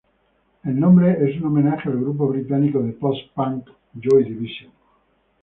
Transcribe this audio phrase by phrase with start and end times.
[0.63, 3.67] El nombre es un homenaje al grupo británico de post-punk
[3.99, 4.71] Joy Division.